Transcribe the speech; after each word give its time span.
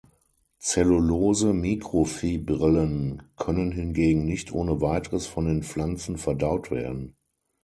Cellulose-Mikrofibrillen 0.59 3.21
können 3.37 3.71
hingegen 3.71 4.25
nicht 4.25 4.51
ohne 4.51 4.81
weiteres 4.81 5.27
von 5.27 5.45
den 5.45 5.61
Pflanzen 5.61 6.17
verdaut 6.17 6.71
werden. 6.71 7.15